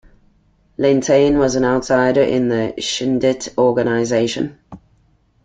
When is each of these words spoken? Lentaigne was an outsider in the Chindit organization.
Lentaigne 0.79 1.37
was 1.37 1.53
an 1.53 1.63
outsider 1.63 2.23
in 2.23 2.49
the 2.49 2.73
Chindit 2.79 3.55
organization. 3.55 4.57